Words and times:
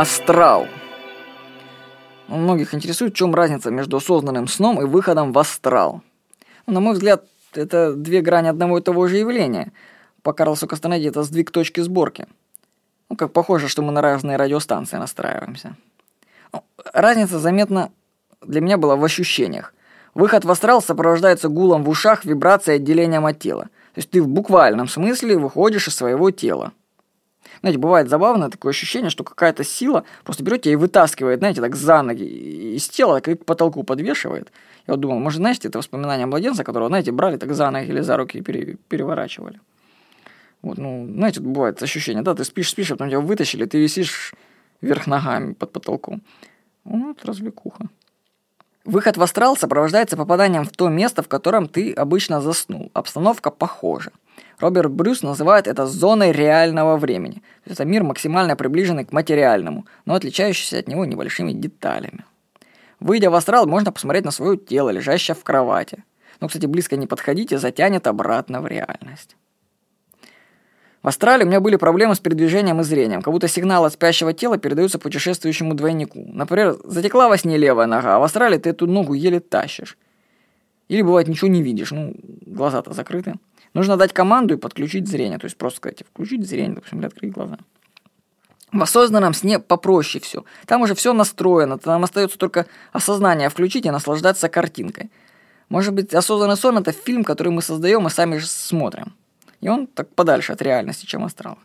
Астрал. 0.00 0.68
Многих 2.28 2.72
интересует, 2.72 3.14
в 3.14 3.16
чем 3.16 3.34
разница 3.34 3.72
между 3.72 3.96
осознанным 3.96 4.46
сном 4.46 4.80
и 4.80 4.84
выходом 4.84 5.32
в 5.32 5.38
астрал. 5.40 6.02
Ну, 6.68 6.74
на 6.74 6.78
мой 6.78 6.92
взгляд, 6.92 7.24
это 7.52 7.94
две 7.94 8.20
грани 8.20 8.46
одного 8.46 8.78
и 8.78 8.80
того 8.80 9.08
же 9.08 9.16
явления. 9.16 9.72
По 10.22 10.32
Карлсу 10.32 10.68
Кастанеде 10.68 11.08
это 11.08 11.24
сдвиг 11.24 11.50
точки 11.50 11.80
сборки. 11.80 12.28
Ну, 13.08 13.16
как 13.16 13.32
похоже, 13.32 13.66
что 13.66 13.82
мы 13.82 13.90
на 13.90 14.00
разные 14.00 14.36
радиостанции 14.36 14.98
настраиваемся. 14.98 15.74
Ну, 16.52 16.62
разница 16.92 17.40
заметна 17.40 17.90
для 18.40 18.60
меня 18.60 18.78
была 18.78 18.94
в 18.94 19.02
ощущениях. 19.02 19.74
Выход 20.14 20.44
в 20.44 20.50
астрал 20.52 20.80
сопровождается 20.80 21.48
гулом 21.48 21.82
в 21.82 21.88
ушах, 21.88 22.24
вибрацией 22.24 22.76
отделением 22.76 23.26
от 23.26 23.40
тела. 23.40 23.64
То 23.94 23.98
есть 23.98 24.10
ты 24.10 24.22
в 24.22 24.28
буквальном 24.28 24.86
смысле 24.86 25.38
выходишь 25.38 25.88
из 25.88 25.96
своего 25.96 26.30
тела. 26.30 26.72
Знаете, 27.60 27.78
бывает 27.78 28.08
забавное 28.08 28.48
такое 28.48 28.70
ощущение, 28.70 29.10
что 29.10 29.24
какая-то 29.24 29.64
сила 29.64 30.04
просто 30.24 30.42
берет 30.42 30.62
тебя 30.62 30.72
и 30.72 30.76
вытаскивает, 30.76 31.40
знаете, 31.40 31.60
так 31.60 31.74
за 31.74 32.02
ноги 32.02 32.24
из 32.76 32.88
тела, 32.88 33.14
так 33.14 33.28
и 33.28 33.34
к 33.34 33.44
потолку 33.44 33.82
подвешивает. 33.82 34.52
Я 34.86 34.94
вот 34.94 35.00
думал, 35.00 35.18
может, 35.18 35.38
знаете, 35.38 35.68
это 35.68 35.78
воспоминание 35.78 36.26
младенца, 36.26 36.64
которого, 36.64 36.88
знаете, 36.88 37.12
брали 37.12 37.36
так 37.36 37.52
за 37.54 37.70
ноги 37.70 37.88
или 37.88 38.00
за 38.00 38.16
руки 38.16 38.38
и 38.38 38.42
пере, 38.42 38.76
переворачивали. 38.88 39.60
Вот, 40.62 40.78
ну, 40.78 41.06
знаете, 41.08 41.40
бывает 41.40 41.82
ощущение, 41.82 42.22
да, 42.22 42.34
ты 42.34 42.44
спишь, 42.44 42.70
спишь, 42.70 42.90
а 42.90 42.94
потом 42.94 43.08
тебя 43.08 43.20
вытащили, 43.20 43.64
ты 43.64 43.78
висишь 43.78 44.34
вверх 44.80 45.06
ногами 45.06 45.52
под 45.52 45.72
потолком. 45.72 46.22
Вот 46.84 47.24
развлекуха. 47.24 47.88
Выход 48.84 49.16
в 49.18 49.22
астрал 49.22 49.56
сопровождается 49.56 50.16
попаданием 50.16 50.64
в 50.64 50.70
то 50.70 50.88
место, 50.88 51.22
в 51.22 51.28
котором 51.28 51.68
ты 51.68 51.92
обычно 51.92 52.40
заснул. 52.40 52.90
Обстановка 52.94 53.50
похожа. 53.50 54.12
Роберт 54.58 54.90
Брюс 54.90 55.22
называет 55.22 55.66
это 55.66 55.86
зоной 55.86 56.32
реального 56.32 56.96
времени. 56.96 57.42
Это 57.64 57.84
мир, 57.84 58.02
максимально 58.04 58.56
приближенный 58.56 59.04
к 59.04 59.12
материальному, 59.12 59.86
но 60.04 60.14
отличающийся 60.14 60.78
от 60.78 60.88
него 60.88 61.04
небольшими 61.04 61.52
деталями. 61.52 62.24
Выйдя 63.00 63.30
в 63.30 63.34
астрал, 63.34 63.66
можно 63.66 63.92
посмотреть 63.92 64.24
на 64.24 64.30
свое 64.30 64.56
тело, 64.56 64.90
лежащее 64.90 65.34
в 65.34 65.44
кровати. 65.44 66.04
Но, 66.40 66.48
кстати, 66.48 66.66
близко 66.66 66.96
не 66.96 67.06
подходите, 67.06 67.58
затянет 67.58 68.06
обратно 68.06 68.60
в 68.60 68.66
реальность. 68.66 69.36
В 71.02 71.08
Астрале 71.08 71.44
у 71.44 71.46
меня 71.46 71.60
были 71.60 71.76
проблемы 71.76 72.16
с 72.16 72.20
передвижением 72.20 72.80
и 72.80 72.84
зрением, 72.84 73.22
как 73.22 73.32
будто 73.32 73.46
сигнал 73.46 73.84
от 73.84 73.92
спящего 73.92 74.32
тела 74.32 74.58
передается 74.58 74.98
путешествующему 74.98 75.74
двойнику. 75.74 76.24
Например, 76.26 76.76
затекла 76.84 77.28
во 77.28 77.38
сне 77.38 77.56
левая 77.56 77.86
нога, 77.86 78.16
а 78.16 78.18
в 78.18 78.24
Астрале 78.24 78.58
ты 78.58 78.70
эту 78.70 78.86
ногу 78.86 79.14
еле 79.14 79.38
тащишь. 79.38 79.96
Или 80.88 81.02
бывает 81.02 81.28
ничего 81.28 81.48
не 81.48 81.62
видишь, 81.62 81.92
ну, 81.92 82.14
глаза-то 82.46 82.94
закрыты. 82.94 83.34
Нужно 83.74 83.96
дать 83.96 84.12
команду 84.12 84.54
и 84.54 84.56
подключить 84.58 85.08
зрение. 85.08 85.38
То 85.38 85.46
есть 85.46 85.56
просто 85.56 85.78
сказать, 85.78 86.02
включить 86.12 86.46
зрение, 86.46 86.74
допустим, 86.74 86.98
или 86.98 87.06
открыть 87.06 87.32
глаза. 87.32 87.58
В 88.72 88.82
осознанном 88.82 89.32
сне 89.34 89.58
попроще 89.58 90.22
все. 90.22 90.44
Там 90.66 90.82
уже 90.82 90.94
все 90.94 91.12
настроено, 91.12 91.78
там 91.78 92.04
остается 92.04 92.38
только 92.38 92.66
осознание 92.92 93.48
включить 93.48 93.86
и 93.86 93.90
наслаждаться 93.90 94.48
картинкой. 94.48 95.10
Может 95.70 95.94
быть, 95.94 96.14
осознанный 96.14 96.56
сон– 96.56 96.78
это 96.78 96.92
фильм, 96.92 97.24
который 97.24 97.52
мы 97.52 97.62
создаем 97.62 98.06
и 98.06 98.10
сами 98.10 98.36
же 98.36 98.46
смотрим. 98.46 99.14
И 99.60 99.68
он 99.68 99.86
так 99.86 100.14
подальше 100.14 100.52
от 100.52 100.62
реальности, 100.62 101.06
чем 101.06 101.24
астрал. 101.24 101.58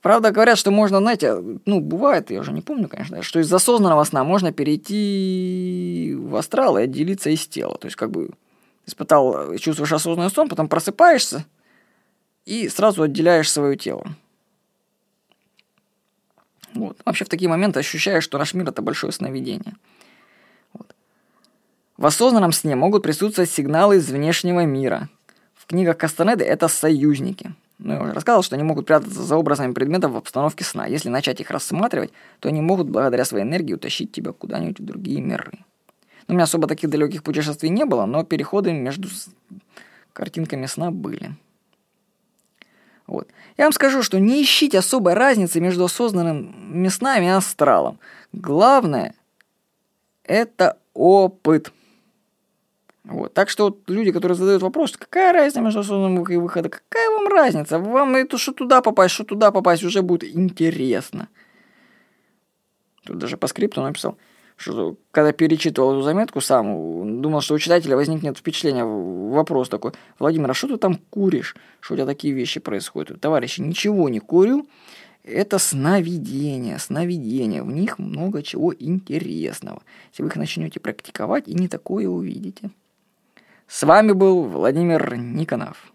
Правда, 0.00 0.30
говорят, 0.30 0.58
что 0.58 0.70
можно, 0.70 0.98
знаете, 0.98 1.42
ну, 1.66 1.80
бывает, 1.80 2.30
я 2.30 2.40
уже 2.40 2.52
не 2.52 2.60
помню, 2.60 2.88
конечно, 2.88 3.22
что 3.22 3.40
из 3.40 3.52
осознанного 3.52 4.04
сна 4.04 4.22
можно 4.22 4.52
перейти 4.52 6.14
в 6.16 6.36
астрал 6.36 6.78
и 6.78 6.82
отделиться 6.82 7.30
из 7.30 7.46
тела. 7.46 7.76
То 7.78 7.86
есть, 7.86 7.96
как 7.96 8.10
бы, 8.10 8.30
испытал, 8.88 9.56
чувствуешь 9.56 9.92
осознанный 9.92 10.30
сон, 10.30 10.48
потом 10.48 10.68
просыпаешься 10.68 11.44
и 12.44 12.68
сразу 12.68 13.02
отделяешь 13.02 13.50
свое 13.50 13.76
тело. 13.76 14.06
Вот. 16.74 16.98
Вообще 17.04 17.24
в 17.24 17.28
такие 17.28 17.48
моменты 17.48 17.80
ощущаешь, 17.80 18.24
что 18.24 18.38
наш 18.38 18.54
мир– 18.54 18.68
это 18.68 18.82
большое 18.82 19.12
сновидение. 19.12 19.74
Вот. 20.72 20.94
В 21.96 22.06
осознанном 22.06 22.52
сне 22.52 22.76
могут 22.76 23.02
присутствовать 23.02 23.50
сигналы 23.50 23.96
из 23.96 24.08
внешнего 24.08 24.64
мира. 24.64 25.08
В 25.54 25.66
книгах 25.66 25.98
Кастанеды 25.98 26.44
это 26.44 26.68
союзники. 26.68 27.52
Ну, 27.78 27.94
я 27.94 28.02
уже 28.02 28.12
рассказывал, 28.12 28.42
что 28.42 28.56
они 28.56 28.64
могут 28.64 28.86
прятаться 28.86 29.22
за 29.22 29.36
образами 29.36 29.72
предметов 29.72 30.12
в 30.12 30.16
обстановке 30.16 30.64
сна. 30.64 30.86
Если 30.86 31.08
начать 31.08 31.40
их 31.40 31.50
рассматривать, 31.50 32.12
то 32.40 32.48
они 32.48 32.60
могут 32.60 32.88
благодаря 32.88 33.24
своей 33.24 33.44
энергии 33.44 33.74
утащить 33.74 34.10
тебя 34.10 34.32
куда-нибудь 34.32 34.80
в 34.80 34.84
другие 34.84 35.20
миры. 35.20 35.52
У 36.28 36.34
меня 36.34 36.44
особо 36.44 36.68
таких 36.68 36.90
далеких 36.90 37.22
путешествий 37.22 37.70
не 37.70 37.86
было, 37.86 38.04
но 38.04 38.22
переходы 38.22 38.72
между 38.72 39.08
картинками 40.12 40.66
сна 40.66 40.90
были. 40.90 41.34
Вот. 43.06 43.28
Я 43.56 43.64
вам 43.64 43.72
скажу, 43.72 44.02
что 44.02 44.20
не 44.20 44.42
ищите 44.42 44.78
особой 44.78 45.14
разницы 45.14 45.58
между 45.60 45.84
осознанными 45.84 46.88
снами 46.88 47.24
и 47.24 47.28
астралом. 47.28 47.98
Главное– 48.34 49.14
это 50.24 50.76
опыт. 50.92 51.72
Вот. 53.04 53.32
Так 53.32 53.48
что 53.48 53.64
вот 53.64 53.88
люди, 53.88 54.12
которые 54.12 54.36
задают 54.36 54.60
вопрос, 54.60 54.98
какая 54.98 55.32
разница 55.32 55.62
между 55.62 55.80
осознанным 55.80 56.22
и 56.24 56.36
выходом, 56.36 56.70
какая 56.70 57.08
вам 57.10 57.28
разница? 57.28 57.78
Вам 57.78 58.16
это 58.16 58.36
что 58.36 58.52
туда 58.52 58.82
попасть, 58.82 59.14
что 59.14 59.24
туда 59.24 59.50
попасть, 59.50 59.82
уже 59.82 60.02
будет 60.02 60.24
интересно. 60.24 61.28
Тут 63.04 63.16
даже 63.16 63.38
по 63.38 63.46
скрипту 63.46 63.80
написал– 63.80 64.18
что 64.58 64.96
когда 65.12 65.32
перечитывал 65.32 65.92
эту 65.92 66.02
заметку 66.02 66.40
сам, 66.40 67.22
думал, 67.22 67.40
что 67.40 67.54
у 67.54 67.58
читателя 67.58 67.94
возникнет 67.96 68.36
впечатление, 68.36 68.84
вопрос 68.84 69.68
такой, 69.68 69.92
Владимир, 70.18 70.50
а 70.50 70.54
что 70.54 70.66
ты 70.66 70.76
там 70.76 70.98
куришь, 71.10 71.54
что 71.80 71.94
у 71.94 71.96
тебя 71.96 72.06
такие 72.06 72.34
вещи 72.34 72.58
происходят? 72.58 73.20
Товарищи, 73.20 73.60
ничего 73.60 74.08
не 74.08 74.18
курю, 74.18 74.66
это 75.22 75.58
сновидения, 75.58 76.76
сновидения, 76.78 77.62
в 77.62 77.70
них 77.70 78.00
много 78.00 78.42
чего 78.42 78.74
интересного. 78.74 79.82
Если 80.10 80.24
вы 80.24 80.28
их 80.28 80.36
начнете 80.36 80.80
практиковать, 80.80 81.46
и 81.46 81.54
не 81.54 81.68
такое 81.68 82.08
увидите. 82.08 82.70
С 83.68 83.84
вами 83.84 84.12
был 84.12 84.42
Владимир 84.42 85.16
Никонов. 85.16 85.92